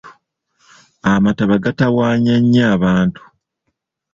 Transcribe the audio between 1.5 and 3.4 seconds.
gatawaanya nnyo abantu.